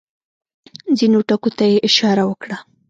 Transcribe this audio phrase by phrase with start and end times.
[0.97, 2.57] ځینو ټکو ته یې اشاره وکړه.